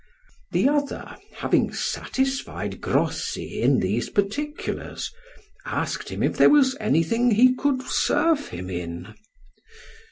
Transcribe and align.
The 0.51 0.67
other, 0.67 1.15
having 1.35 1.71
satisfied 1.71 2.81
Grossi 2.81 3.61
in 3.61 3.79
these 3.81 4.09
particulars, 4.09 5.13
asked 5.63 6.09
him 6.09 6.23
if 6.23 6.37
there 6.37 6.49
was 6.49 6.75
anything 6.79 7.29
he 7.29 7.53
could 7.53 7.83
serve 7.83 8.47
him 8.47 8.67
in? 8.67 9.13